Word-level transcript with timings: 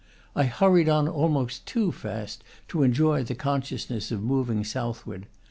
I 0.35 0.45
hurried 0.45 0.89
on 0.89 1.07
almost 1.07 1.67
too 1.67 1.91
fast 1.91 2.43
to 2.69 2.81
enjoy 2.81 3.21
the 3.23 3.35
consciousness 3.35 4.11
of 4.11 4.23
moving 4.23 4.63
southward. 4.63 5.27